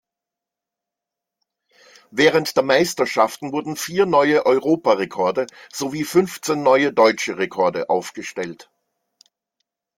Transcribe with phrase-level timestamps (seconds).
[2.09, 8.71] Während der Meisterschaften wurden vier neue Europarekorde sowie fünfzehn neue deutsche Rekorde aufgestellt.